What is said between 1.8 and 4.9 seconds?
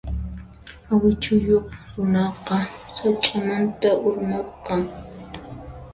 runaqa sach'amanta urmaqan.